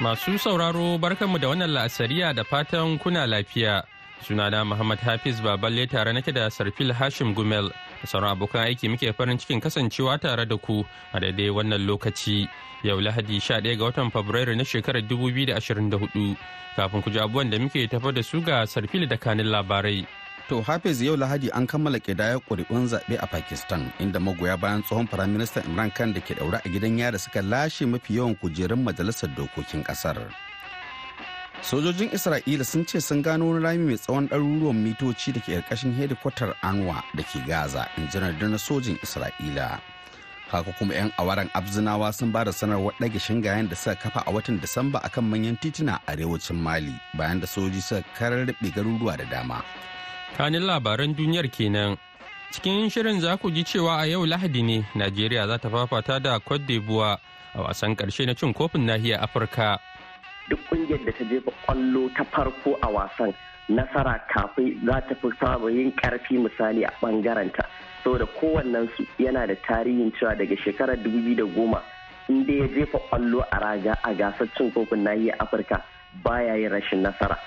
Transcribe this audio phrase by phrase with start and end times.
[0.00, 3.84] Masu sauraro barkanmu da wannan la'asariya da fatan kuna lafiya.
[4.24, 7.68] Sunana Muhammad Hafiz Baballe tare nake da Sarfil Hashim Gumel.
[8.04, 12.48] Sauran abokan aiki muke farin cikin kasancewa tare da ku a daidai wannan lokaci.
[12.82, 16.36] Yau Lahadi 11 ga watan Fabrairu na shekarar 2024.
[16.76, 20.06] Kafin ku ji abubuwan da muke tafa da su ga Sarfil da kanin labarai.
[20.50, 25.06] To Hafiz yau Lahadi an kammala ƙidayar ƙuri'un zaɓe a Pakistan inda magoya bayan tsohon
[25.06, 29.30] Firaministan Imran Khan da ke ɗaure a gidan yara suka lashe mafi yawan kujerun majalisar
[29.36, 30.18] dokokin ƙasar.
[31.62, 35.94] Sojojin Isra'ila sun ce sun gano wani rami mai tsawon ɗaruruwan mitoci da ke ƙarƙashin
[35.94, 39.78] hedikwatar Anwa da ke Gaza in ji na sojin Isra'ila.
[40.50, 44.32] Haka kuma 'yan awaren Abzinawa sun ba da sanarwar ɗage shingayen da suka kafa a
[44.32, 49.24] watan Disamba akan manyan tituna a arewacin Mali bayan da sojoji suka kararrabe garuruwa da
[49.30, 49.62] dama.
[50.36, 51.96] Kanin labaran duniyar kenan.
[52.50, 56.38] Cikin shirin za ku ji cewa a yau lahadi ne najeriya za ta fafata da
[56.42, 57.18] cote d'ivoire
[57.54, 59.78] a wasan ƙarshe na cin kofin nahiyar afirka.
[60.50, 63.34] Duk ƙungiyar da ta jefa ƙwallo ta farko a wasan
[63.70, 67.62] nasara kafin za ta fi saba yin ƙarfi misali a bangaranta
[68.02, 71.46] saboda kowannen su yana da tarihin cewa daga shekarar 2010
[72.28, 75.82] inda ya jefa ƙwallo a raga a gasar cin kofin nahiyar afirka
[76.24, 77.38] baya yin rashin nasara.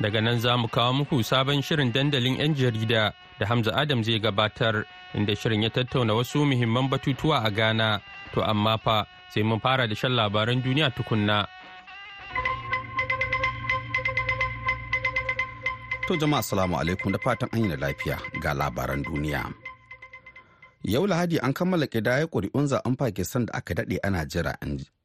[0.00, 4.18] Daga nan za mu kawo muku sabon shirin dandalin 'yan jarida da hamza adam zai
[4.20, 8.00] gabatar inda shirin ya tattauna wasu muhimman batutuwa a ghana.
[8.34, 11.46] To amma fa sai mun fara da shan labaran duniya tukunna.
[16.06, 17.12] To jama'a salamu alaikum.
[17.12, 18.16] Da fatan an yi lafiya.
[18.42, 19.65] Ga labaran duniya.
[20.86, 24.54] Yau Lahadi an kammala ƙidaya ƙuri'un zaɓen Pakistan da aka daɗe ana jira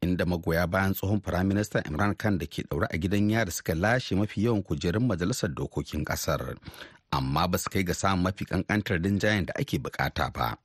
[0.00, 4.14] inda magoya bayan tsohon Firaministan Imran Khan da ke ɗaure a gidan yari suka lashe
[4.14, 6.54] mafi yawan kujerun majalisar dokokin ƙasar.
[7.10, 10.56] Amma ba su kai ga samun mafi ƙanƙantar rinjayen da ake buƙata ba.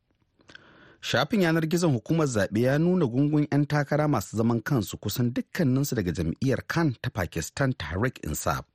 [1.02, 5.96] Shafin yanar gizon hukumar zaɓe ya nuna gungun 'yan takara masu zaman kansu kusan dukkaninsu
[5.96, 8.66] daga jam'iyyar Khan ta Pakistan Tehreek Insaf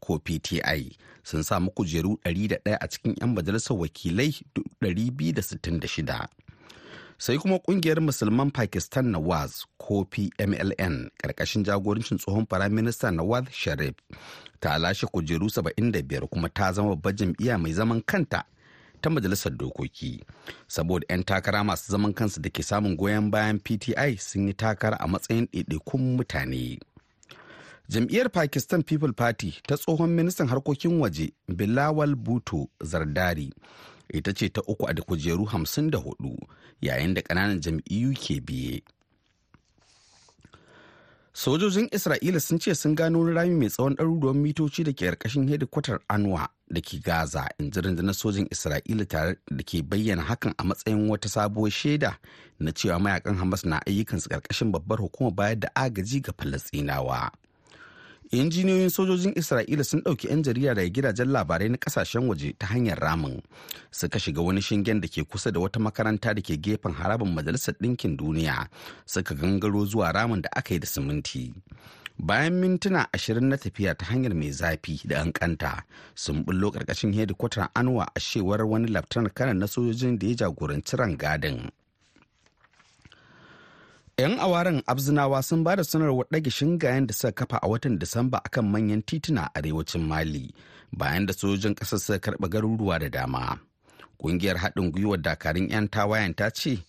[0.00, 4.32] ko PTI sun samu kujeru 101 a cikin 'yan majalisar wakilai
[4.80, 6.28] 266.
[7.18, 13.94] Sai kuma ƙungiyar musulman Pakistan Nawaz ko PMLN ƙarƙashin jagorancin tsohon Firaminista Nawaz Sharif
[14.60, 18.44] ta lashe kujeru 75 kuma ta zama babbar jam'iyya mai zaman kanta
[19.02, 20.22] ta majalisar dokoki
[20.68, 24.96] saboda 'yan takara masu zaman kansu da ke samun goyon bayan pti sun yi takara
[25.00, 26.78] a matsayin ɗaiɗaikun mutane
[27.92, 31.26] jam'iyyar pakistan people party ta tsohon ministan harkokin waje
[31.58, 32.60] bilawal bhutto
[32.90, 33.48] zardari
[34.12, 36.36] ita ce ta uku a da kujeru 54
[36.80, 38.82] yayin da ƙananan jam'iyyu ke biye.
[41.32, 45.48] Sojojin isra'ila sun ce sun gano wani rami mai tsawon ɗaruruwan mitoci da ke ƙarƙashin
[45.48, 50.52] hedikwatar anwa da ke gaza in ji rundunar sojin isra'ila tare da ke bayyana hakan
[50.58, 52.18] a matsayin wata sabuwar shaida
[52.60, 57.32] na cewa mayaƙan hamas na ayyukansu ƙarƙashin babbar hukumar bayar da agaji ga falastinawa
[58.32, 62.98] injiniyoyin sojojin isra'ila sun ɗauki 'yan jarida daga gidajen labarai na ƙasashen waje ta hanyar
[62.98, 63.42] ramin.
[63.90, 67.74] Suka shiga wani shingen da ke kusa da wata makaranta da ke gefen harabin majalisar
[67.76, 68.68] ɗinkin duniya.
[69.06, 71.52] Suka gangaro zuwa ramin da aka yi da siminti.
[72.18, 75.82] Bayan mintuna ashirin na tafiya ta hanyar mai zafi da an kanta
[76.14, 80.96] sun bullo ƙarƙashin hedikwatar anwa a cewar wani laftanar kanan na sojojin da ya jagoranci
[80.96, 81.70] rangadin.
[84.18, 88.38] 'Yan awaren abzinawa sun ba da sanarwar ɗage shingayen da suka kafa a watan disamba
[88.44, 90.54] akan manyan tituna a arewacin mali
[90.92, 93.58] bayan da sojojin ƙasar suka karɓa garuruwa da dama.
[94.18, 96.84] Ƙungiyar haɗin gwiwar dakarun 'yan tawayen ta ce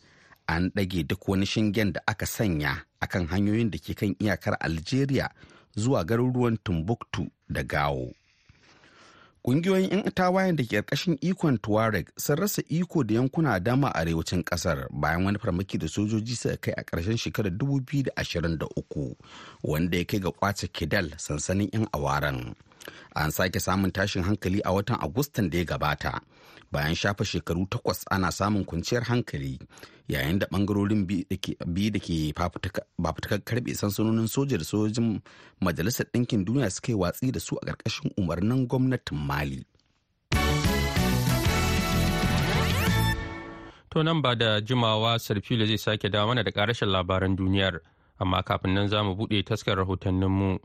[0.47, 5.29] an ɗage duk wani shingen da aka sanya akan hanyoyin da ke kan iyakar algeria
[5.75, 8.11] zuwa garuruwan timbuktu da gawo
[9.43, 13.99] Ƙungiyoyin 'yan tawayen da ke ƙarƙashin ikon Tuareg sun rasa iko da yankuna dama a
[13.99, 19.15] arewacin ƙasar bayan wani farmaki da sojoji suka kai a ƙarshen shekarar 2023
[19.61, 22.55] wanda ya kai ga ƙwace Kidal sansanin 'yan awaren.
[23.15, 26.21] An sake samun tashin hankali a watan Agustan da ya gabata
[26.73, 29.59] bayan shafa shekaru takwas ana samun kwanciyar hankali
[30.07, 35.21] yayin da ɓangarorin biyu da ke fafutukar karɓe sansanonin soja da sojojin
[35.61, 39.65] majalisar ɗinkin duniya suka yi watsi da su a ƙarƙashin umarnin gwamnatin mali.
[43.89, 47.79] To nan ba da jimawa sarfilo zai sake dawo mana da ƙarashin labaran duniyar
[48.19, 50.59] amma kafin nan za mu buɗe taskar rahotanninmu.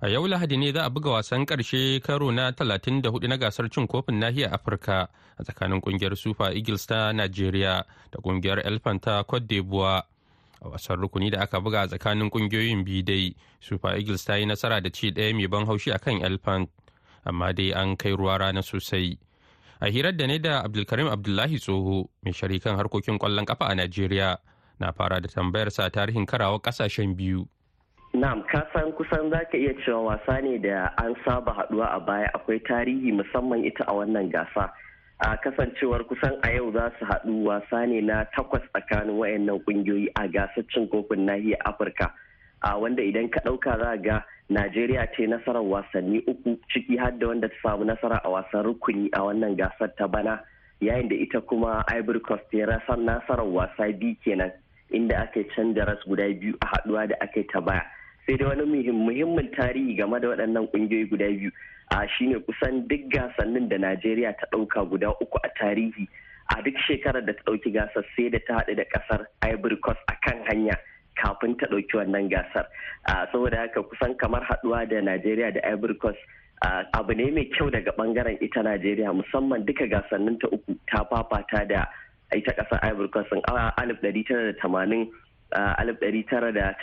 [0.00, 3.86] A yau Lahadi ne za a buga wasan ƙarshe karo na 34 na gasar cin
[3.88, 9.46] kofin nahiyar Afirka a tsakanin ƙungiyar Super Eagles ta Najeriya da ƙungiyar Elephant ta Cote
[9.48, 10.02] d'Ivoire.
[10.62, 14.46] A wasan rukuni da aka buga a tsakanin ƙungiyoyin biyu dai, Super Eagles ta yi
[14.46, 16.70] nasara da ci ɗaya mai ban haushi akan Elephant,
[17.26, 19.18] amma dai an kai ruwa rana sosai.
[19.80, 24.36] A hirar da ne da Abdulkarim Abdullahi Tsoho, mai sharikan harkokin ƙwallon ƙafa a Najeriya,
[24.78, 27.48] na fara da tambayar sa tarihin karawar ƙasashen biyu.
[28.16, 32.00] Na'am, ka san kusan za ka iya cewa wasa ne da an saba haɗuwa a
[32.00, 34.72] baya akwai tarihi musamman ita a wannan gasa.
[35.20, 40.08] A kasancewar kusan a yau za su haɗu wasa ne na takwas tsakanin wayannan kungiyoyi
[40.16, 42.08] a gasar cin kofin nahiyar Afirka.
[42.64, 47.28] A wanda idan ka ɗauka za ga Najeriya ce nasarar wasanni uku ciki har da
[47.28, 50.40] wanda ta samu nasara a wasan rukuni a wannan gasar ta bana
[50.80, 54.48] yayin da ita kuma Ivory Coast ta nasarar wasa biyu kenan
[54.90, 57.82] inda aka canja ras guda biyu a haɗuwa da aka ta baya.
[58.28, 61.50] Sai dai wani muhimmin tarihi game da waɗannan ƙungiyoyi guda biyu.
[61.90, 66.06] A shine kusan duk gasannin da najeriya ta ɗauka guda uku a tarihi
[66.54, 69.98] a duk shekarar da ta ɗauki gasar sai da ta haɗu da ƙasar ivory coast
[70.08, 70.76] a kan hanya
[71.16, 72.66] kafin ta ɗauki wannan gasar.
[73.32, 76.18] Saboda haka kusan kamar haɗuwa da najeriya da ivory coast
[76.92, 81.64] abu ne mai kyau daga ɓangaren ita najeriya musamman duka gasannin ta uku ta fafata
[81.68, 81.84] da
[82.36, 83.32] ita ƙasar ivory coast.
[83.48, 84.12] A alif da
[84.60, 85.08] tamanin
[85.52, 86.74] alif ɗari tara da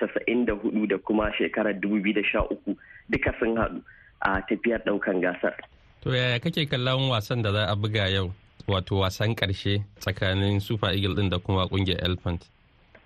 [1.04, 2.76] kuma shekarar dubu biyu da sha uku
[3.10, 3.82] duka sun haɗu
[4.22, 5.54] a tafiyar ɗaukan gasar.
[6.02, 8.32] To yaya kake kallon wasan da za a buga yau
[8.68, 12.50] wato wasan ƙarshe tsakanin Super Eagle ɗin da kuma ƙungiyar Elephant?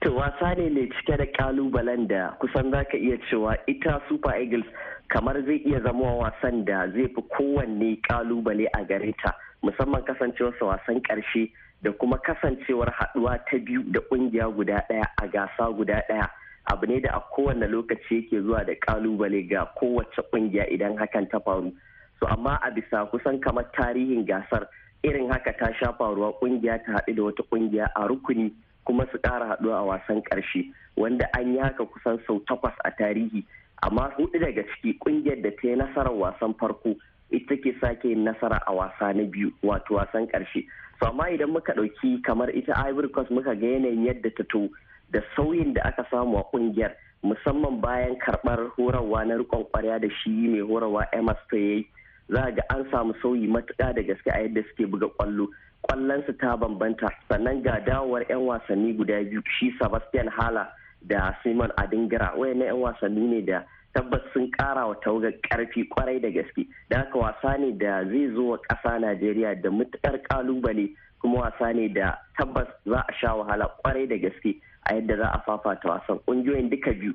[0.02, 4.36] To wasa ne mai cike da ƙalubalen da kusan za ka iya cewa ita Super
[4.40, 4.66] Eagles
[5.10, 10.64] kamar zai iya zama wasan da zai fi kowanne ƙalubale a gare ta musamman kasancewarsa
[10.66, 16.04] wasan ƙarshe da kuma kasancewar haɗuwa ta biyu da ƙungiya guda ɗaya a gasa guda
[16.10, 16.30] ɗaya
[16.66, 21.30] abu ne da a kowane lokaci yake zuwa da ƙalubale ga kowace ƙungiya idan hakan
[21.30, 21.72] ta faru.
[22.20, 24.68] So amma a bisa kusan kamar tarihin gasar
[25.04, 28.52] irin haka ta sha faruwa ƙungiya ta haɗu da wata ƙungiya a rukuni
[28.86, 30.66] kuma su ƙara haɗuwa a wasan ƙarshe
[30.98, 33.44] wanda an yi haka kusan sau takwas a tarihi.
[33.81, 36.96] Amma huɗu daga ciki ƙungiyar da ta yi nasarar wasan farko
[37.31, 40.66] ita ke sake nasara a wasa na biyu wato wasan ƙarshe.
[41.00, 44.70] So amma idan muka ɗauki kamar ita ivory coast muka ga yanayin yadda ta to
[45.12, 46.92] da sauyin da aka samu a ƙungiyar
[47.24, 51.86] musamman bayan karɓar horarwa na rikon kwarya da shi mai horarwa emas ta yayi
[52.30, 55.48] za ga an samu sauyi matuƙa da gaske a yadda suke buga ƙwallo.
[55.88, 57.10] Ƙwallonsu ta bambanta.
[57.30, 60.68] Sannan ga dawowar 'yan wasanni guda biyu shi sebastian hala
[61.02, 63.64] da simon adingira wayannan 'yan wasanni ne da
[63.94, 66.68] tabbas sun kara wa tawagar ƙarfi ƙwarai da gaske.
[66.90, 70.90] Da haka wasa ne da zai zo wa ƙasa najeriya da matuƙar ƙalubale
[71.22, 74.56] kuma wasa ne da tabbas za a sha wahala ƙwarai da gaske
[74.86, 76.20] a yadda za a fafata wasan.
[76.28, 77.14] Ƙungiyoyin duka biyu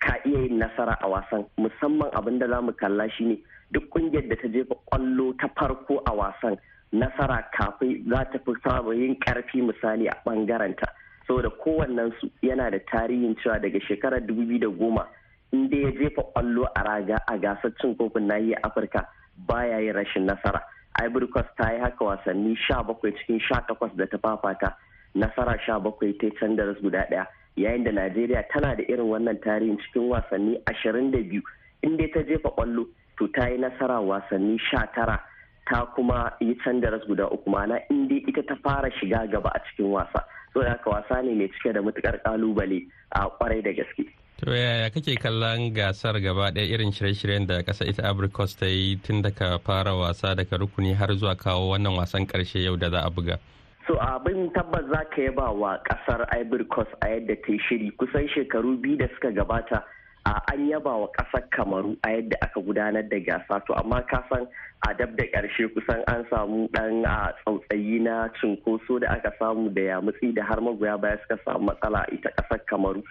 [0.00, 1.46] ka iya yin nasara a wasan.
[1.58, 3.38] Musamman abin da za mu kalla shine
[3.72, 6.58] duk ƙungiyar da ta jefa ƙwallo ta farko a wasan
[6.92, 10.86] nasara kafin za ta fi samun yin ƙarfi misali a ɓangarenta.
[11.26, 15.06] Saboda kowannensu yana da tarihin cewa daga shekarar 2010
[15.52, 19.06] in dai ya jefa ƙwallo a raga a gasar cin kofin nahiyar afirka
[19.46, 20.60] baya yin rashin nasara.
[21.02, 24.74] Ivory coast ta yi haka wasanni sha bakwai cikin sha takwas da ta fafata.
[25.14, 27.26] Nasara sha bakwai ta can da guda ɗaya
[27.56, 31.42] yayin da najeriya tana da irin wannan tarihin cikin wasanni ashirin da biyu.
[31.82, 32.86] In dai ta jefa ƙwallo
[33.18, 35.20] to ta yi nasara wasanni sha tara.
[35.70, 37.50] Ta kuma yi can da guda uku.
[37.50, 40.24] Mana in dai ita ta fara shiga gaba a cikin wasa.
[40.54, 44.15] Saboda haka wasa ne mai cike da matuƙar ƙalubale a ƙwarai da gaske.
[44.44, 48.96] To yaya kake kallon gasar gaba ɗaya irin shirye-shiryen da ƙasa ita Abrikos ta yi
[49.00, 53.00] tun daga fara wasa daga rukuni har zuwa kawo wannan wasan ƙarshe yau da za
[53.00, 53.38] a buga?
[53.88, 56.28] So abin tabbas za ka yaba wa ƙasar
[56.68, 59.82] Coast a yadda ta yi shiri kusan shekaru biyu da suka gabata
[60.26, 64.20] a an yaba wa ƙasar Kamaru a yadda aka gudanar da gasa to amma ka
[64.28, 64.46] san
[64.86, 69.72] a dab da ƙarshe kusan an samu ɗan a tsautsayi na cunkoso da aka samu
[69.72, 73.02] da yamutsi da har magoya baya suka samu matsala ita ƙasar Kamaru.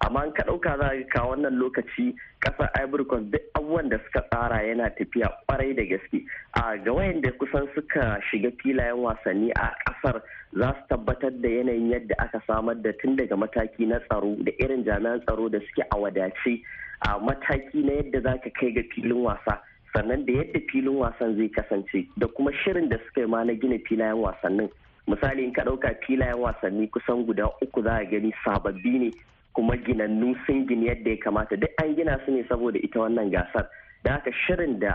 [0.00, 4.62] Amma ka ɗauka za ka wannan lokaci ƙasar ivory coast duk abubuwan da suka tsara
[4.62, 6.24] yana tafiya ƙwarai da gaske.
[6.54, 10.22] A ga wayanda kusan suka shiga filayen wasanni a ƙasar
[10.56, 14.52] za su tabbatar da yanayin yadda aka samar da tun daga mataki na tsaro da
[14.58, 16.62] irin jami'an tsaro da suke a wadace.
[17.02, 19.60] A mataki na yadda za ka kai ga filin wasa
[19.94, 23.52] sannan da yadda filin wasan zai kasance da kuma shirin da suka yi ma na
[23.52, 24.70] gina filayen wasannin.
[25.08, 29.10] Misali in ka ɗauka filayen wasanni kusan guda uku za a gani sababbi ne
[29.54, 31.56] kuma ginannu sun gini yadda ya kamata.
[31.56, 33.66] Duk an gina su ne saboda ita wannan gasar.
[34.04, 34.94] Da haka shirin da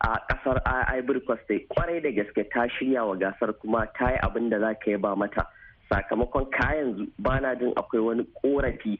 [0.00, 0.60] a ƙasar
[0.98, 4.74] ivory coast ƙwarai da gaske ta shirya wa gasar kuma ta yi abin da za
[4.74, 5.46] ka yi ba mata.
[5.90, 8.98] Sakamakon kayan ba na jin akwai wani korafi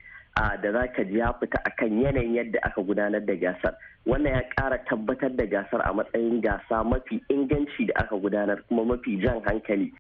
[0.63, 3.75] da za ka ji ya fita akan yanayin yadda aka gudanar da gasar.
[4.07, 8.85] Wannan ya ƙara tabbatar da gasar a matsayin gasa mafi inganci da aka gudanar kuma
[8.85, 9.93] mafi jan hankali.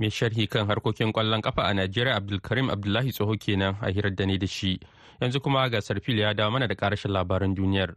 [0.00, 4.24] Mai sharhi kan harkokin ƙwallon kafa a najeriya abdulkarim abdullahi tsoho kenan a hirar da
[4.26, 4.80] ne da shi.
[5.20, 7.94] Yanzu kuma gasar fil ya dawo mana da karashin labaran duniyar.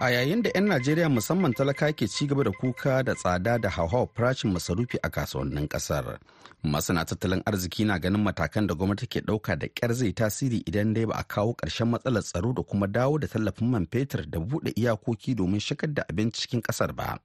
[0.00, 3.68] A yayin da 'yan najeriya musamman talaka ke ci gaba da kuka da tsada da
[3.68, 6.18] hauhawar farashin masarufi a kasuwannin ƙasar
[6.62, 10.94] masana tattalin arziki na ganin matakan da gwamnati ke ɗauka da ƙyar zai tasiri idan
[10.94, 14.38] dai ba a kawo ƙarshen matsalar tsaro da kuma dawo da tallafin man fetur da
[14.38, 17.18] buɗe iyakoki domin shigar da abinci cikin ƙasar ba.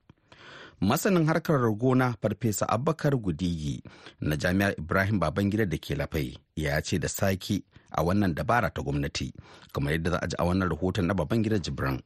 [0.83, 3.83] Masanin harkar gona farfesa abubakar gudigi
[4.21, 8.81] na jami'ar ibrahim babangida da ke lafai ya ce da sake a wannan dabara ta
[8.81, 9.33] gwamnati
[9.73, 12.01] kamar yadda za a ji a wannan rahoton na babangida jibran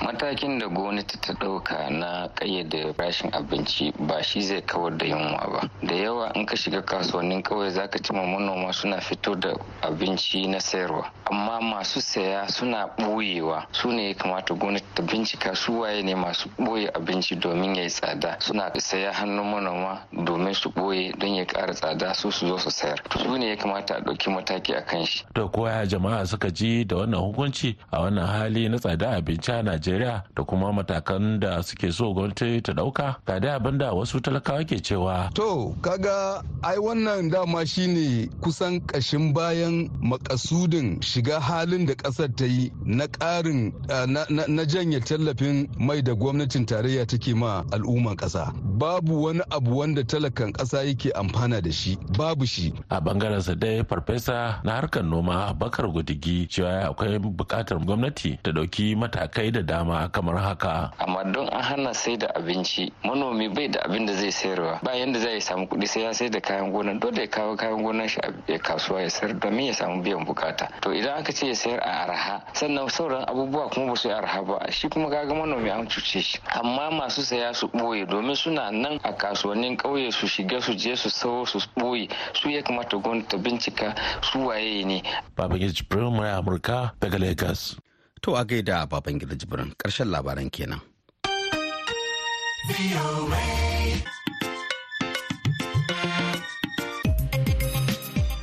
[0.00, 5.46] matakin da gwamnati ta ɗauka na ƙayyade rashin abinci ba shi zai kawar da yunwa
[5.52, 5.68] ba.
[5.82, 10.46] Da yawa in ka shiga kasuwannin kawai zaka ci ma manoma suna fito da abinci
[10.48, 11.10] na sayarwa.
[11.30, 13.66] Amma masu saya suna ɓoyewa.
[13.72, 17.82] Su ne ya kamata gwamnati ta bincika su waye ne masu ɓoye abinci domin ya
[17.82, 18.36] yi tsada.
[18.40, 22.70] Suna saya hannun manoma domin su ɓoye don ya ƙara tsada su su zo su
[22.70, 22.98] sayar.
[23.18, 25.24] Su ne ya kamata a ɗauki mataki a kan shi.
[25.34, 29.62] da koya jama'a suka ji da wannan hukunci a wannan hali na tsada abinci a
[29.82, 34.20] najeriya da kuma matakan da suke so gwamnati ta ɗauka ga dai abin da wasu
[34.20, 35.30] talakawa ke cewa.
[35.34, 42.44] To kaga ai wannan dama shine kusan kashin bayan makasudin shiga halin da ƙasar ta
[42.44, 43.72] yi na karin
[44.06, 50.04] na janye tallafin mai da gwamnatin tarayya take ma al'umman kasa babu wani abu wanda
[50.04, 52.72] talakan kasa yake amfana da shi babu shi.
[52.90, 58.50] A ɓangaren sa dai farfesa na harkar noma bakar gudigi cewa akwai buƙatar gwamnati ta
[58.52, 60.92] ɗauki matakai da dama kamar haka.
[61.00, 64.92] Amma don an hana sai da abinci manomi bai da abin da zai sayarwa ba
[64.92, 68.08] yanda zai samu kuɗi sai ya sai da kayan gona dole ya kawo kayan gonan
[68.08, 70.68] shi a kasuwa ya sayar domin ya samu biyan buƙata.
[70.84, 74.14] To idan aka ce ya sayar a arha sannan sauran abubuwa kuma ba su yi
[74.14, 76.38] arha ba shi kuma kaga manomi an cuce shi.
[76.52, 80.94] Amma masu saya su ɓoye domin suna nan a kasuwannin ƙauye su shiga su je
[80.96, 85.02] su sawo su ɓoye su ya kamata gwamnati ta bincika su waye ne.
[85.36, 87.76] Babangiji Jibril Amurka daga Lagos.
[88.22, 90.80] To a gaida baban gida jibirin ƙarshen labaran kenan.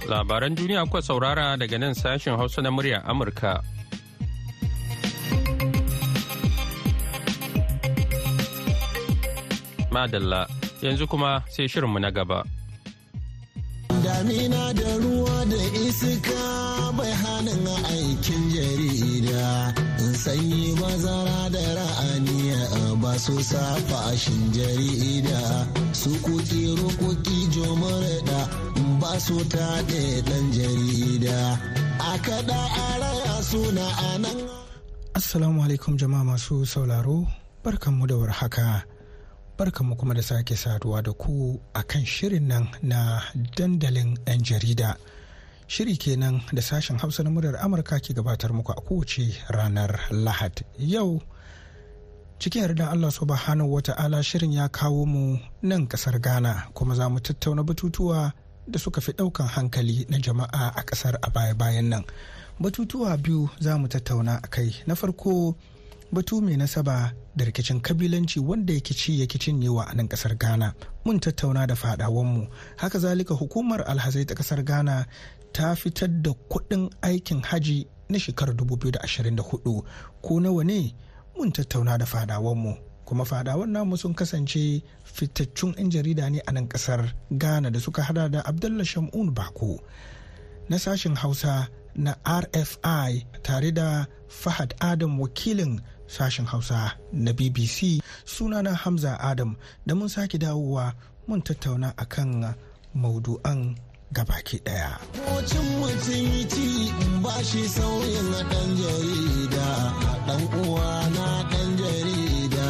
[0.07, 3.63] Labaran duniya kuwa saurara daga nan sashen Hausa na murya Amurka.
[9.91, 10.43] Madalla,
[10.83, 12.43] yanzu kuma sai shirinmu na gaba.
[14.03, 15.57] damina da ruwa da
[15.87, 16.58] iska
[16.99, 19.47] bai hannun aikin jarida.
[20.23, 22.61] Sanyi bazara da ra'aniya
[23.01, 23.35] ba su
[23.89, 25.39] fashin jarida.
[26.01, 28.39] Su kuki rukuki jomurda
[29.01, 31.39] ba su taɗe ɗan jarida.
[31.99, 34.37] A kaɗa a raya suna a nan
[35.19, 37.17] assalamu alaikum jama'a masu sauraro.
[37.63, 38.83] Barkanmu da warhaka.
[39.57, 42.99] Barkanmu kuma da sake saduwa da ku a kan shirin nan na
[43.55, 44.91] dandalin 'yan jarida.
[45.69, 50.65] Shiri kenan da sashen hausa na muryar amurka ke gabatar muku a kowace ranar lahad.
[50.81, 51.21] Yau
[52.41, 57.05] cikin yarda allah subhanahu wa ta'ala shirin ya kawo mu nan ƙasar ghana kuma za
[57.09, 58.33] mu tattauna batutuwa
[58.67, 62.03] da suka fi ɗaukan hankali na jama'a a ƙasar a baya-bayan nan.
[62.59, 64.73] Batutuwa biyu za mu tattauna a kai.
[64.87, 65.53] Na farko
[66.11, 70.73] batu mai nasaba da rikicin kabilanci wanda ya kici ya cinyewa a nan ƙasar ghana.
[71.05, 72.47] Mun tattauna da fadawanmu
[72.77, 75.05] haka zalika hukumar alhazai ta ƙasar ghana
[75.53, 79.83] ta fitar da kuɗin aikin haji na shekarar 2024
[80.21, 80.93] ko nawa ne?
[81.37, 82.77] Mun tattauna da fadawanmu.
[83.05, 88.01] Kuma fadawan namu sun kasance fitaccun 'yan jarida ne a nan ƙasar ghana da suka
[88.03, 89.79] hada da abdullah shamun bako
[90.69, 98.73] na sashen hausa na rfi tare da fahad adam wakilin sashen hausa na bbc sunana
[98.73, 100.93] hamza adam da mun sake dawowa
[101.27, 102.53] mun tattauna akan
[102.95, 103.75] maudu'an
[104.13, 104.91] gabaki ɗaya.
[105.25, 106.67] Kocin mutum ci
[107.23, 109.67] ba shi sauyin ɗan jarida,
[110.27, 112.67] ɗan uwa na ɗan jarida,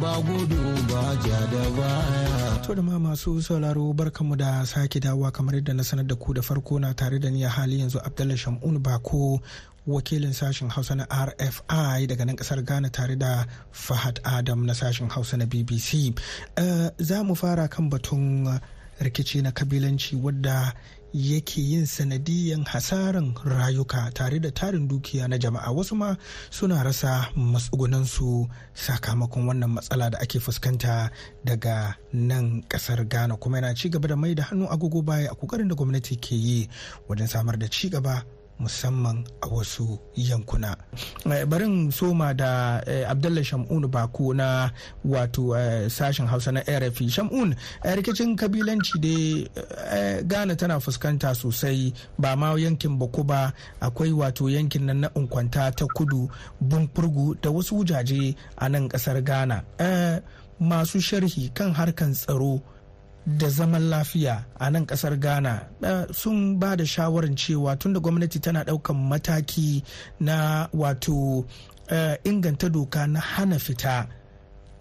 [0.00, 2.62] ba gudu ba ja da baya.
[2.64, 6.32] To da ma masu sauraro barkanmu da sake dawowa kamar yadda na sanar da ku
[6.34, 9.40] da farko na tare da ni a hali yanzu Abdullahi Shamun Bako
[9.86, 15.08] wakilin sashen hausa na rfi daga nan ƙasar ghana tare da fahad adam na sashen
[15.10, 16.14] hausa na bbc
[16.56, 18.48] uh, za mu fara kan batun
[19.00, 20.74] rikici na kabilanci wadda
[21.14, 25.70] yake yin sanadiyan hasaran rayuka tare da tarin dukiya na jama'a.
[25.70, 26.16] Wasu ma
[26.50, 31.10] suna rasa matsugunansu sakamakon wannan matsala da ake fuskanta
[31.44, 33.36] daga nan ƙasar ghana.
[33.36, 36.34] Kuma yana ci gaba da mai da hannu agogo baya a ƙoƙarin da gwamnati ke
[36.34, 36.68] yi
[37.08, 38.24] wajen samar da ci gaba
[38.60, 40.76] musamman a wasu yankuna.
[41.48, 44.70] barin soma da abdullah shamun bako na
[45.04, 45.54] wato
[45.90, 52.98] sashen hausa na rfi shamun rikicin kabilanci da ghana tana fuskanta sosai ba ma yankin
[52.98, 56.28] bako ba akwai wato yankin nan na unkwanta ta kudu
[56.60, 59.64] bunfurgu da wasu wujaje a nan ƙasar ghana
[60.60, 62.60] masu sharhi kan harkan tsaro
[63.26, 65.68] da zaman lafiya a nan ƙasar ghana.
[66.12, 69.82] Sun ba da shawarar cewa tunda gwamnati tana ɗaukan mataki
[70.20, 71.44] na wato
[72.24, 74.06] inganta doka na hana fita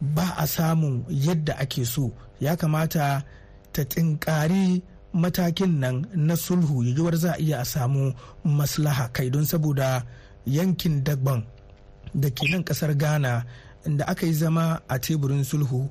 [0.01, 2.11] ba a samun yadda ake so.
[2.39, 3.23] Ya kamata
[3.71, 4.81] ta tinkari
[5.13, 8.13] matakin nan na sulhu yiwuwar za a iya a samu
[8.45, 9.29] maslaha kai.
[9.29, 10.03] Don saboda
[10.45, 11.45] yankin dagban
[12.13, 13.45] da ke nan ƙasar ghana
[13.97, 15.89] da aka yi zama a teburin sulhu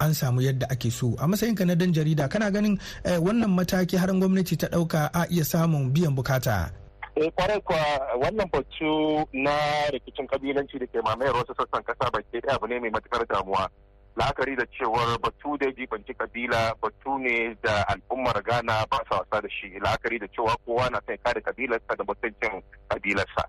[0.00, 1.14] an samu yadda ake so.
[1.20, 5.44] A matsayinka na dan jarida kana ganin wannan mataki har gwamnati ta ɗauka a iya
[5.44, 6.70] samun biyan buƙata?
[7.16, 7.84] Eh ƙwarai kuwa
[8.22, 9.52] wannan batu na
[9.92, 13.68] rikicin kabilanci da ke mamayar wasu sassan kasa baki ɗaya abu ne mai matuƙar damuwa.
[14.16, 19.42] La'akari da cewar batu da jibanci kabila batu ne da al'ummar ghana ba sa wasa
[19.42, 19.78] da shi.
[19.84, 23.44] La'akari da cewa kowa na sai kare kabilarsa da mutuncin kabilarsa.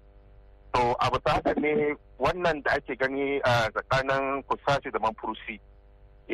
[0.73, 5.59] To abu ta haka ne wannan da ake gani a tsakanin kusaci da manfurusi.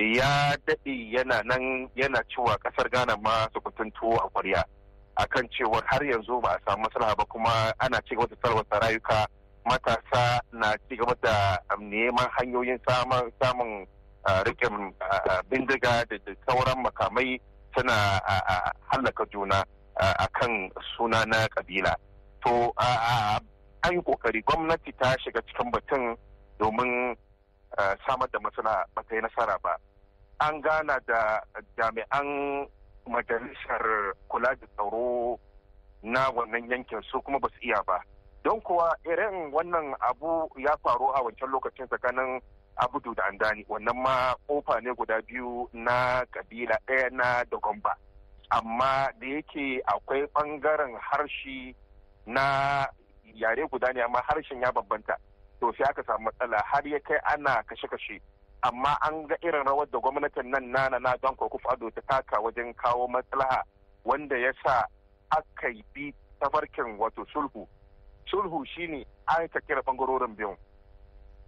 [0.01, 3.59] Ya daɗe yana nan yana cewa ƙasar ghana ma su
[3.99, 4.63] tuwo a kwarya
[5.17, 8.79] akan cewar har yanzu ba a samu maslaha ba kuma ana ci gaba da sarwata
[8.79, 9.25] rayuka.
[9.65, 13.85] Matasa na ci gaba da neman hanyoyin samun
[14.45, 14.93] rikin
[15.49, 16.15] bindiga da
[16.47, 17.39] sauran makamai
[17.75, 18.21] suna
[18.93, 19.63] hallaka juna
[19.97, 21.95] akan suna na kabila
[22.45, 22.71] to
[23.83, 26.15] an yi ƙoƙari gwamnati ta shiga cikin batun
[26.59, 27.15] domin
[28.07, 29.75] samar da matsala ba ta yi nasara ba.
[30.39, 31.41] An gana da
[31.77, 32.67] jami'an
[33.07, 35.39] majalisar kula da tsaro
[36.03, 37.99] na wannan yankin su kuma ba su iya ba.
[38.43, 42.41] Don kuwa irin wannan abu ya faru a wancan lokacin tsakanin
[42.77, 43.65] abudu da andani.
[43.69, 47.97] Wannan ma ƙofa ne guda biyu na kabila ɗaya na dogomba
[48.49, 51.75] amma da yake akwai ɓangaren harshe
[52.25, 52.87] na
[53.33, 55.17] yare guda ne amma harshen ya bambanta.
[55.59, 56.61] To sai aka samu matsala.
[56.65, 58.19] Har ya kai ana kashe-kashe.
[58.63, 62.41] Amma an ga irin rawar da gwamnatin nan nana na don kokuf ado ta taka
[62.41, 63.61] wajen kawo maslaha
[64.03, 64.85] wanda ya sa
[65.31, 67.67] aka bi tafarkin wato sulhu.
[68.29, 70.57] Sulhu shine an ka kira ɓangarorin biyun.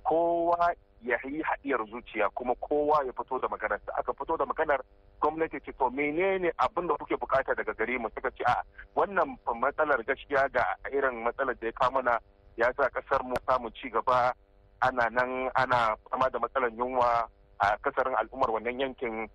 [0.04, 4.82] Kowa ya yi haɗiyar zuciya kuma kowa ya fito da maganar aka fito da maganar
[5.22, 8.10] gwamnati ce to menene abin da kuke buƙata daga gare mu?
[8.16, 8.64] Suka ce a
[8.96, 12.20] wannan matsalar gaskiya ga irin matsalar da ya kawo mana
[12.58, 14.34] ya sa ƙasar mu samu ci gaba.
[14.82, 17.28] Ana nan ana fama da matsalar yunwa
[17.60, 19.28] a kasarin al'ummar wannan yankin.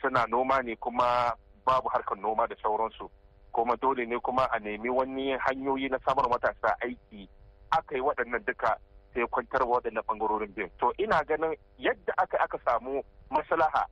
[0.00, 1.32] Suna noma ne kuma
[1.66, 3.10] babu harkar noma da sauransu.
[3.52, 7.28] Kuma dole ne kuma a nemi wani hanyoyi na samar matasa aiki.
[7.72, 8.76] Aka yi waɗannan duka
[9.14, 13.86] sai kwantar waɗannan ɓangarorin biyu to ina ganin yadda aka aka samu maslaha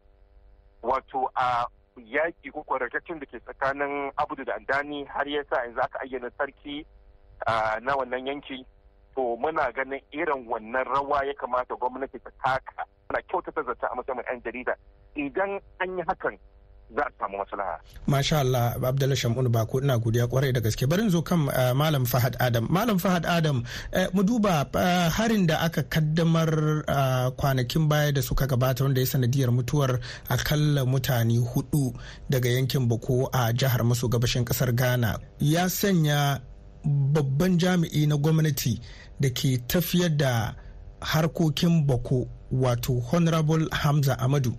[0.82, 1.66] wato a
[1.96, 6.86] yaƙi ko rikicin da ke tsakanin abudu da andani har yasa yanzu aka ayyana sarki
[7.82, 8.64] na wannan yanki.
[9.16, 12.84] To muna ganin irin wannan rawa ya kamata gwamnati ta taka.
[13.10, 14.74] Ana kyautata zata a matsayin 'yan jarida.
[15.16, 16.38] Idan an yi hakan
[16.96, 17.78] za a samu maslaha.
[18.06, 20.86] Masha Allah Abdullahi Shamun Bako ina godiya ƙwarai da gaske.
[20.88, 21.38] Barin zo kan
[21.76, 22.66] Malam Fahad Adam.
[22.70, 23.64] Malam Fahad Adam
[24.12, 24.66] mu duba
[25.10, 26.50] harin da aka kaddamar
[27.38, 31.94] kwanakin baya da suka gabata wanda ya sanadiyar mutuwar akalla mutane huɗu
[32.30, 35.18] daga yankin Boko a jihar maso gabashin ƙasar Ghana.
[35.38, 36.40] Ya sanya
[36.84, 38.80] babban jami'i na gwamnati
[39.20, 40.54] da ke tafiyar da
[41.00, 44.56] harkokin Boko wato Honorable Hamza Amadu.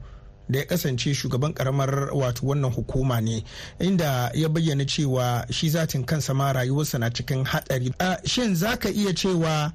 [0.51, 3.43] da ya kasance shugaban karamar wato wannan hukuma ne
[3.79, 7.93] inda ya bayyana cewa shi zatin kansa ma rayuwarsa na cikin hatsari
[8.25, 9.71] shin za ka iya cewa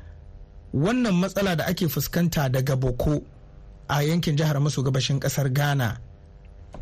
[0.75, 3.23] wannan matsala da ake fuskanta daga boko
[3.89, 5.99] a yankin jihar maso gabashin ƙasar ghana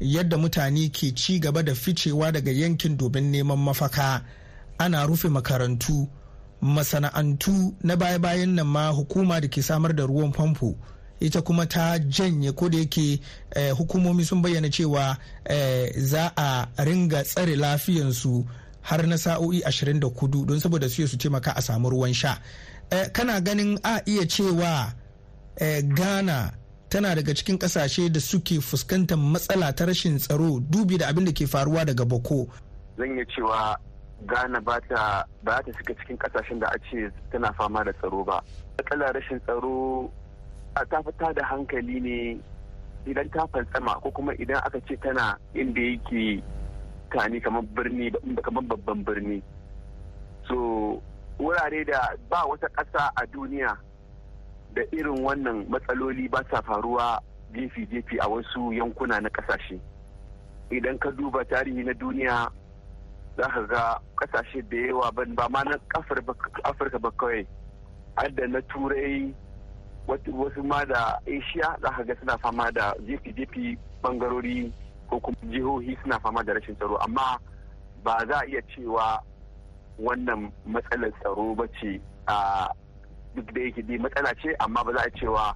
[0.01, 4.25] yadda mutane ke ci gaba da ficewa daga yankin domin neman mafaka
[4.79, 6.09] ana rufe makarantu
[6.65, 10.75] masana'antu na baya-bayan nan ma hukuma da ke samar da ruwan famfo
[11.21, 13.21] ita kuma ta janye ko da yake
[13.57, 18.45] eh, hukumomi sun bayyana cewa eh, za a ringa tsare lafiyansu
[18.83, 22.39] har na sa'o'i 24 don saboda su su taimaka a samu ruwan sha.
[22.91, 24.93] Eh, kana ganin a iya cewa
[25.97, 26.53] ghana
[26.89, 31.33] tana daga cikin ƙasashe da suke fuskantar matsala ta rashin tsaro dubi da abin da
[31.33, 32.49] ke faruwa daga boko?
[32.99, 33.77] Zan iya cewa
[34.23, 38.25] ghana ba ta ba ta shiga cikin ƙasashen da a ce tana fama da tsaro
[38.25, 38.41] ba.
[38.79, 40.11] Matsalar rashin tsaro
[40.77, 42.41] a ta fita da hankali ne
[43.07, 46.43] idan ta fantsama ko kuma idan aka ce tana inda yake
[47.13, 48.11] tani kamar birni
[48.43, 49.43] kamar babban birni.
[50.49, 51.03] So
[51.39, 53.77] wurare da ba wata ƙasa a duniya
[54.75, 57.21] da irin wannan matsaloli ba sa faruwa
[57.53, 59.79] jefi-jefi a wasu yankuna na ƙasashe.
[60.71, 62.49] Idan ka duba tarihi na duniya
[63.37, 65.77] za ka ga ƙasashe da yawa ba ma na
[66.65, 67.47] afirka ba kawai
[68.17, 69.35] hadda na turai
[70.09, 74.73] wasu ma da asia za ka ga suna fama da jefi-jefi bangarori
[75.09, 76.97] ko kuma jihohi suna fama da rashin tsaro.
[77.05, 77.39] Amma
[78.05, 79.21] ba za a iya cewa
[79.99, 82.69] wannan matsalar tsaro ba ce a
[83.35, 85.55] duk da yake dai matsala ce amma ba za a cewa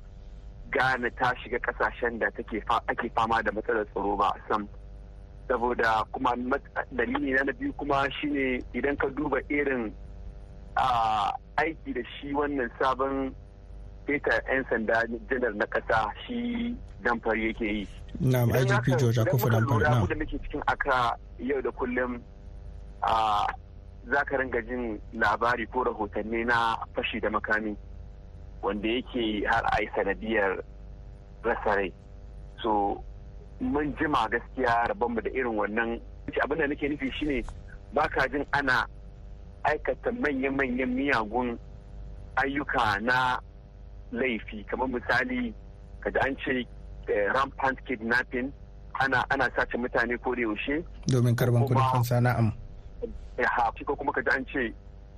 [0.70, 2.26] Ghana ta shiga ƙasashen da
[2.88, 4.68] ake fama da matsalar tsaro ba sam.
[5.48, 6.36] Saboda kuma
[6.92, 9.92] dalili na biyu kuma shine idan ka duba irin
[11.56, 13.32] aiki da shi wannan sabon
[14.06, 17.88] feta 'yan sanda janar na kasa shi damfari yake yi.
[18.20, 20.06] Na'am igp george akufu damfari na'am.
[20.08, 22.20] da muke cikin aka yau da kullum
[23.02, 23.46] a
[24.10, 27.76] za ka ringa jin labari ko rahotanni na fashi da makami
[28.62, 30.62] wanda yake har a yi sanadiyar
[31.44, 31.92] rasa rai.
[32.62, 33.02] So
[33.60, 36.00] mun jima gaskiya rabonmu da irin wannan.
[36.42, 37.44] Abinda nake nufi shine
[37.94, 38.86] ba ka jin ana
[39.64, 41.58] aikata manya-manyan miyagun
[42.36, 43.40] ayyuka na
[44.12, 44.64] laifi.
[44.70, 45.52] Kamar misali
[46.00, 46.66] kada an ce
[47.34, 48.52] rampant kidnapping
[49.00, 50.84] ana ana sace mutane ko da yaushe.
[51.08, 52.52] Domin karɓan kuɗin sana'am
[53.38, 54.72] ya ko kuma kada an ce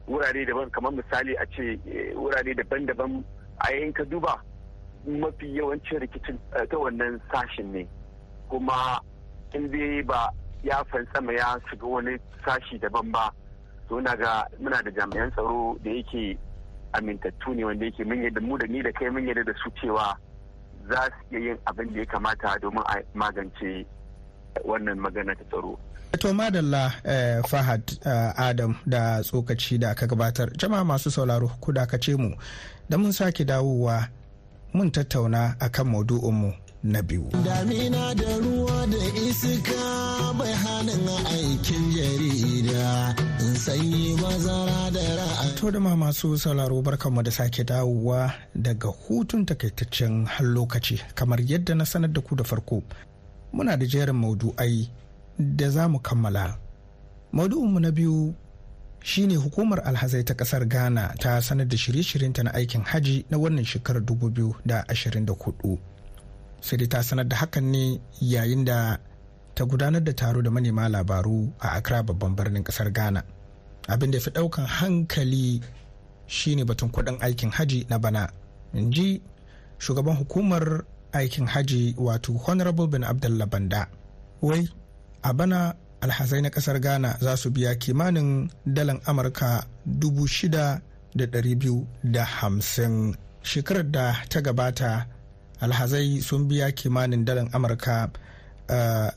[0.08, 1.76] wurare daban kamar misali a ce
[2.16, 3.24] wurare daban-daban.
[3.60, 4.40] A yayin ka duba
[5.06, 7.86] mafi yawancin rikicin ta wannan sashin ne.
[8.50, 9.00] Kuma
[9.54, 10.30] in dai ba
[10.64, 13.30] ya fantsama ya shiga wani sashi daban ba
[13.88, 16.38] to na ga muna da jami'an tsaro da yake
[16.92, 20.16] amintattu ne wanda yake mun mu da ni da kai mun yadda da su cewa
[20.90, 23.86] za su iya yin abin da ya kamata domin a magance
[24.64, 25.78] wannan magana ta tsaro.
[26.20, 30.50] To madalla eh, Fahad eh, Adam da tsokaci da aka gabatar.
[30.58, 32.30] Jama'a masu sauraro ku dakace mu.
[32.88, 34.08] Da mun sake dawowa
[34.74, 36.50] mun tattauna akan maudu'inmu
[36.82, 37.28] na biyu.
[37.44, 43.14] Damina da ruwa da iska bai hannun aikin jarida
[43.64, 45.54] sanyi mazara da ra'ayi.
[45.60, 51.74] To da ma masu sauraro barkanmu da sake dawowa daga hutun takaitaccen lokaci kamar yadda
[51.74, 52.82] na sanar da ku da farko.
[53.52, 54.88] Muna da jerin maudu'ai
[55.38, 56.56] da za mu kammala.
[57.32, 58.34] Maudu'inmu na biyu
[59.02, 63.64] shine hukumar alhazai ta ƙasar Ghana ta sanar da shirye-shiryenta na aikin haji na wannan
[63.64, 65.78] shekarar 2024.
[66.60, 67.84] Sai dai ta sanar da hakan ne
[68.32, 68.78] yayin da
[69.56, 73.22] ta gudanar da taro da manema labaru a accra babban birnin ƙasar ghana.
[73.88, 75.60] Abin da fi ɗaukan hankali
[76.26, 78.30] shine batun kuɗin aikin haji na bana
[78.74, 79.20] in ji
[79.78, 83.88] shugaban hukumar aikin haji wato honorable bin abdullah banda.
[84.40, 84.68] Wai
[85.22, 90.80] a bana alhazai na ƙasar ghana za su biya kimanin dalan amurka dubu shida
[91.16, 93.16] da biyu da hamsin.
[93.42, 95.06] Shekarar da ta gabata
[95.60, 98.10] alhazai sun biya kimanin dalar amurka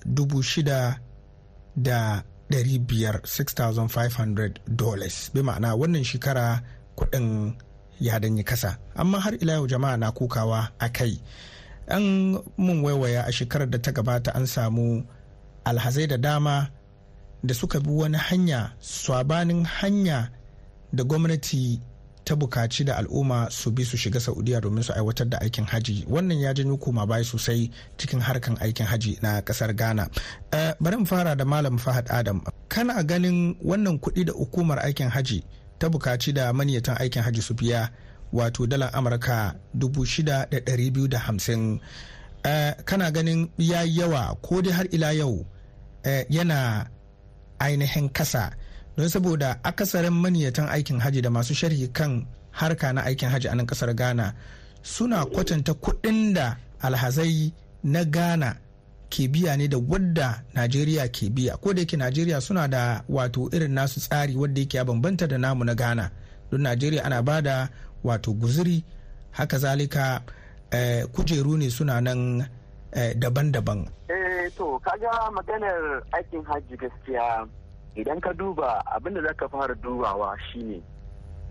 [0.06, 1.00] dubu shida
[1.76, 5.32] da dari biyar 6,500 dollars.
[5.34, 6.62] Bi ma'ana wannan shekara
[6.98, 7.54] kuɗin
[7.98, 8.78] ya danyi kasa.
[8.96, 11.18] Amma har ila yau jama'a na kukawa a kai.
[11.90, 15.02] An mun waiwaya a shekarar da ta gabata an samu
[15.66, 16.70] alhazai da dama
[17.44, 20.30] da suka bi wani hanya swabanin hanya
[20.94, 21.82] da gwamnati
[22.26, 26.06] ta buƙaci da al'umma su bi su shiga saudiya domin su aiwatar da aikin haji.
[26.10, 30.08] Wannan ya janyo koma baya sosai cikin harkan aikin haji na ƙasar ghana.
[30.54, 32.42] Uh, bari mu fara da malam fahad adam.
[32.70, 35.44] Kana ganin wannan kuɗi da hukumar aikin haji
[35.80, 37.90] ta buƙaci da maniyatan aikin haji su biya
[38.34, 41.80] wato dalar amurka dubu shida da ɗari biyu da hamsin.
[42.46, 45.46] Uh, kana ganin ya yawa ko dai har ila yau
[46.06, 46.88] uh, yana
[47.60, 48.52] ainihin kasa?
[48.98, 53.56] Don saboda akasarin maniyatan aikin haji da masu sharhi kan harka na aikin haji a
[53.56, 54.34] nan ƙasar ghana
[54.84, 57.54] suna kwatanta kuɗin da alhazai
[57.84, 58.56] na ghana
[59.10, 61.58] ke biya ne da wadda najeriya ke biya.
[61.62, 65.38] Ko da yake najeriya suna da wato irin nasu tsari wadda yake ya bambanta da
[65.38, 66.10] namu na ghana.
[66.52, 67.70] Don najeriya ana ba da
[68.04, 68.84] wato guzuri
[69.32, 70.22] haka zalika
[70.72, 72.42] eh, kujeru ne suna nan
[72.92, 73.86] eh, daban-daban.
[74.10, 77.46] Eh to kaga maganar aikin haji gaskiya
[77.96, 80.82] idan ka duba abin da za ka fara dubawa shine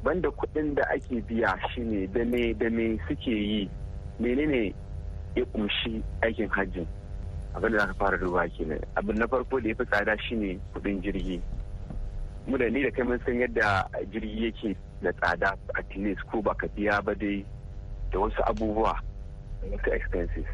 [0.04, 3.70] banda kuɗin da ake biya shine da me da me suke yi
[4.20, 4.74] menene
[5.36, 6.86] ya kumshi aikin hajji
[7.54, 8.80] abin da aka fara duba kenan.
[8.96, 11.40] Abin na farko da ya fi tsada shine kuɗin jirgi.
[12.46, 16.42] Mu da ni da kai mun san yadda jirgi yake da tsada a tilis ko
[16.42, 17.44] baka biya ba dai
[18.10, 18.96] da wasu abubuwa
[19.70, 20.46] wasu expenses.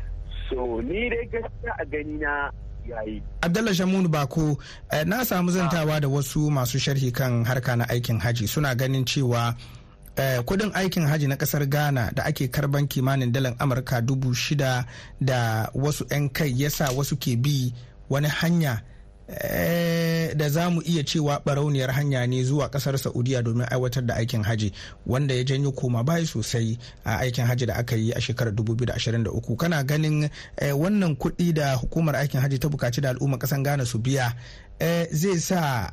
[0.50, 2.50] So ni dai gaskiya a gani na
[2.88, 3.22] yayi.
[3.42, 4.58] Abdallah Shamun Bako
[5.06, 8.46] na samu zantawa da wasu masu sharhi kan harka na aikin haji.
[8.48, 9.54] Suna ganin cewa
[10.44, 14.84] kuɗin aikin haji na ƙasar ghana da ake karɓan kimanin dalar amurka dubu shida
[15.20, 17.72] da wasu 'yan kai yasa wasu ke bi
[18.10, 18.82] wani hanya
[20.36, 24.42] da za mu iya cewa barauniyar hanya ne zuwa ƙasar saudiya domin aiwatar da aikin
[24.42, 24.72] haji
[25.06, 29.56] wanda ya janyo koma bayi sosai a aikin haji da aka yi a shekarar 2023
[29.56, 30.28] kana ganin
[30.76, 34.32] wannan kuɗi da hukumar aikin haji ta buƙaci da al'umma kasan ghana su biya
[35.10, 35.90] zai sa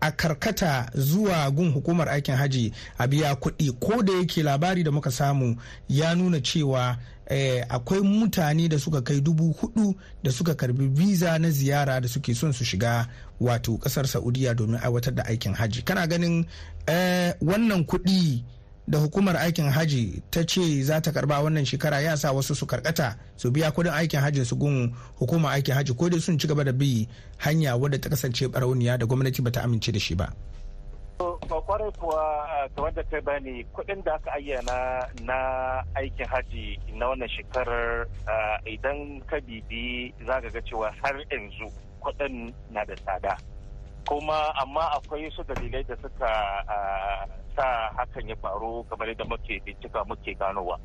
[0.00, 3.72] a karkata zuwa gun hukumar aikin haji a biya kuɗi.
[3.80, 5.56] Ko da yake labari da muka samu
[5.88, 6.96] ya nuna cewa
[7.68, 12.34] akwai mutane da suka kai dubu huɗu da suka karɓi visa na ziyara da suke
[12.34, 13.06] son su shiga
[13.40, 15.82] wato ƙasar saudiya domin aiwatar da aikin haji.
[15.82, 16.44] Kana ganin
[17.40, 18.42] wannan kuɗi
[18.88, 22.66] da hukumar aikin haji ta ce za ta karɓa wannan shekara ya sa wasu su
[22.66, 26.48] karkata su biya kuɗin aikin hajin su gun hukumar aikin haji ko dai sun ci
[26.48, 30.32] gaba da bi hanya wadda ta kasance barauniya da gwamnati bata amince da shi ba.
[31.70, 32.24] ƙwarai kuwa
[32.76, 35.36] kamar da kai bani kuɗin da aka ayyana na
[35.94, 38.06] aikin haji na wannan shekarar
[38.66, 43.36] idan ka bibi za ga cewa har yanzu kuɗin na da tsada
[44.06, 46.30] kuma amma akwai su dalilai da suka
[47.60, 50.80] sa hakan ya faru kamar yadda muke bincika muke ganowa.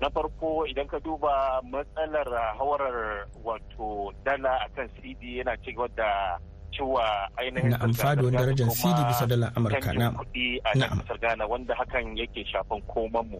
[0.00, 2.24] Na farko idan ka duba matsalar
[2.56, 6.40] hawarar wato dala akan cd yana ci da
[6.72, 9.92] cewa ainihin na amfani da darajar cd bisa dala amurka.
[9.92, 13.38] na kuɗi a nan ƙasar ghana wanda hakan yake shafan koman mu.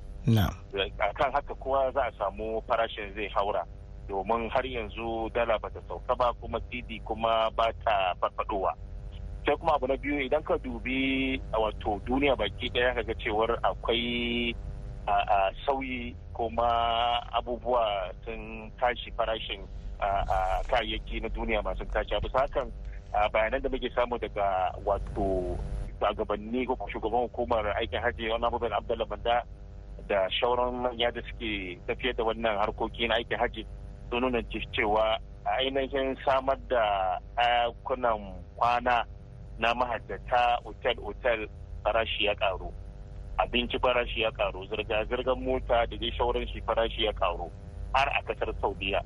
[1.01, 3.65] Akan haka kowa za a samu farashin zai haura
[4.09, 8.75] domin har yanzu dala bata sauka ba kuma cd kuma ba ta farfadowa.
[9.49, 14.53] Sai kuma abu na biyu idan ka dubi wato duniya baki ɗaya kaga cewar akwai
[15.65, 16.69] sauyi kuma
[17.33, 19.65] abubuwa sun tashi farashin
[20.69, 22.13] kayayyaki na duniya masu tashi.
[22.15, 22.69] A bisa hakan
[23.33, 25.57] bayanan da muke samu daga wato
[25.97, 29.43] shugabanni ko shugaban hukumar aikin hajji wani abubuwan abdullah banda
[30.09, 33.65] da shauran manya da suke tafiyar da wannan harkoki na aikin hajji
[34.13, 34.43] sun nuna
[34.77, 35.17] cewa
[35.57, 39.05] ainihin samar da ɗakunan kwana
[39.59, 41.49] na mahajjata otel-otel
[41.85, 42.73] farashi ya karu.
[43.39, 47.51] Abinci farashi ya karu zirga-zirgar mota da dai shauran shi farashi ya karu
[47.95, 49.03] har a ƙasar saudiya.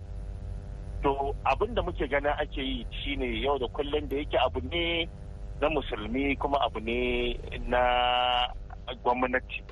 [1.03, 5.09] To abin da muke ganin ake yi shine yau da kullum da yake abu ne
[5.61, 7.37] na musulmi kuma abu ne
[7.69, 7.83] na
[9.05, 9.63] gwamnati.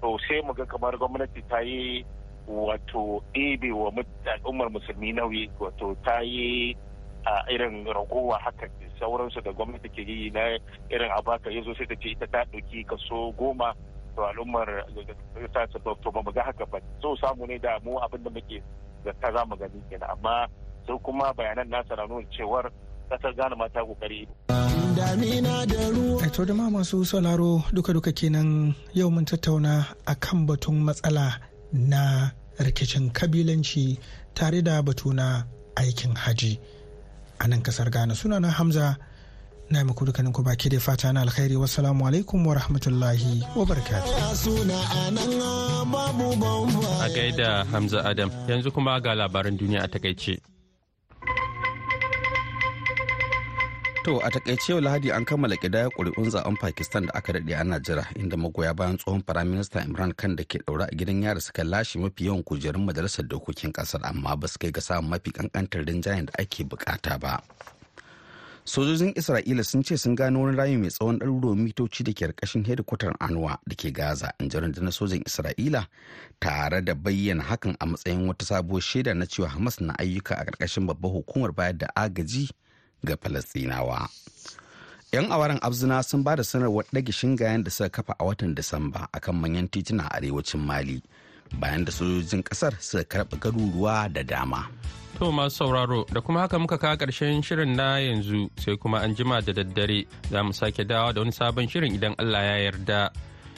[0.00, 2.04] To sai mu ga kamar gwamnati ta yi
[2.48, 3.92] wato ɗebe wa
[4.34, 6.76] al'ummar musulmi nauyi wato ta yi
[7.24, 8.66] a irin ragowa haka
[9.00, 10.58] sauransu da gwamnati ke yi na
[10.90, 13.74] irin abaka ya zo sai ta ce ita ta ɗauki kaso goma
[14.16, 14.66] to al'ummar
[15.54, 18.62] ta to ba mu ga haka ba so samu ne da mu abin da muke
[19.04, 20.46] zata za mu gani kenan amma
[20.86, 22.70] sai kuma bayanan nasa na nuna cewar
[23.10, 24.28] ƙasar Ghana ma ta ƙoƙari.
[24.96, 26.32] Damina da ruwa.
[26.32, 31.40] to da ma masu sauraro duka-duka kenan yau mun tattauna a kan batun matsala
[31.72, 32.30] na
[32.60, 33.98] rikicin kabilanci
[34.34, 35.42] tare da batu na
[35.76, 36.60] aikin haji
[37.40, 38.14] a nan ƙasar Ghana.
[38.14, 38.96] Sunana Hamza
[39.70, 41.56] na muku dukkanin ku baki da fata na alkhairi.
[41.56, 44.12] Wassalamu alaikum wa rahmatullahi wa barakatuh.
[47.04, 50.38] A gaida hamza adam yanzu kuma ga labaran duniya a taƙaice.
[54.04, 57.80] To a taƙaice yau Lahadi an kammala kidaya ƙuri'un zaɓen Pakistan da aka daɗe ana
[57.80, 61.64] jira inda magoya bayan tsohon Firaminista Imran Khan da ke ɗaura a gidan yari suka
[61.64, 65.84] lashe mafi yawan kujerun majalisar dokokin ƙasar amma ba su kai ga samun mafi ƙanƙantar
[65.84, 67.42] rinjayen da ake buƙata ba.
[68.64, 72.64] Sojojin Isra'ila sun ce sun gano wani rami mai tsawon ɗaruruwan mitoci da ke ƙarƙashin
[72.64, 75.86] hedikwatar Anwa da ke Gaza in ji rundunar sojin Isra'ila
[76.40, 80.44] tare da bayyana hakan a matsayin wata sabuwar shaida na cewa Hamas na ayyuka a
[80.44, 82.50] ƙarƙashin babbar hukumar bayar da agaji
[83.04, 84.08] ga Falasɗinawa.
[85.12, 89.08] 'Yan awaren Abzina sun ba da sanarwar ɗage shingayen da suka kafa a watan Disamba
[89.12, 91.00] akan manyan tituna a arewacin Mali
[91.56, 94.68] bayan da sojojin ƙasar suka karɓi garuruwa da dama.
[95.18, 99.14] To masu sauraro da kuma haka muka kawo ƙarshen shirin na yanzu sai kuma an
[99.16, 103.10] jima da daddare za mu sake dawa da wani sabon shirin idan Allah ya yarda.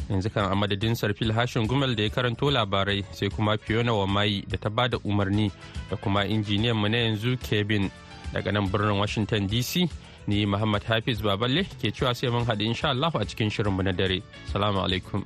[0.09, 4.47] Yanzu kan a madadin Sarfil Hashin Gumel da ya karanto labarai sai kuma Fiona Wamai
[4.49, 5.51] da ta ba da umarni
[5.91, 7.91] da kuma injiniyan mu na yanzu Kevin.
[8.33, 9.89] Daga nan birnin washington dc
[10.27, 13.93] ni muhammad hafiz baballe ke cewa sai mun haɗu insha Allah a cikin shirinmu na
[13.93, 14.23] dare.
[14.53, 15.25] Salamu alaikum.